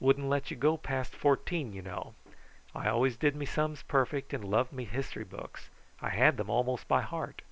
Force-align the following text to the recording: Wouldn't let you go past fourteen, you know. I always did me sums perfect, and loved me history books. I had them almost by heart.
Wouldn't 0.00 0.26
let 0.28 0.50
you 0.50 0.56
go 0.56 0.76
past 0.76 1.14
fourteen, 1.14 1.72
you 1.72 1.80
know. 1.80 2.16
I 2.74 2.88
always 2.88 3.16
did 3.16 3.36
me 3.36 3.46
sums 3.46 3.84
perfect, 3.84 4.34
and 4.34 4.44
loved 4.44 4.72
me 4.72 4.82
history 4.84 5.22
books. 5.22 5.70
I 6.02 6.08
had 6.08 6.36
them 6.38 6.50
almost 6.50 6.88
by 6.88 7.02
heart. 7.02 7.42